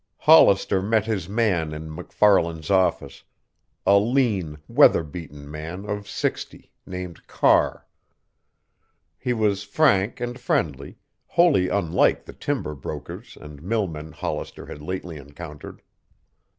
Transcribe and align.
Hollister 0.17 0.81
met 0.81 1.05
his 1.05 1.29
man 1.29 1.71
in 1.73 1.93
MacFarlan's 1.93 2.71
office, 2.71 3.21
a 3.85 3.99
lean, 3.99 4.57
weather 4.67 5.03
beaten 5.03 5.47
man 5.51 5.87
of 5.87 6.09
sixty, 6.09 6.71
named 6.87 7.27
Carr. 7.27 7.85
He 9.19 9.31
was 9.31 9.61
frank 9.63 10.19
and 10.19 10.39
friendly, 10.39 10.97
wholly 11.27 11.69
unlike 11.69 12.25
the 12.25 12.33
timber 12.33 12.73
brokers 12.73 13.37
and 13.39 13.61
millmen 13.61 14.11
Hollister 14.11 14.65
had 14.65 14.81
lately 14.81 15.17
encountered. 15.17 15.83